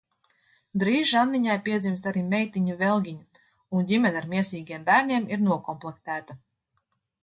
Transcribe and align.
Drīz 0.83 1.03
Žanniņai 1.09 1.57
piedzimst 1.67 2.09
arī 2.13 2.25
meitiņa 2.33 2.79
Velgiņa, 2.81 3.47
un 3.79 3.89
ģimene 3.95 4.23
ar 4.25 4.31
miesīgiem 4.35 4.93
bērniem 4.93 5.33
ir 5.37 5.49
nokomplektēta. 5.49 6.45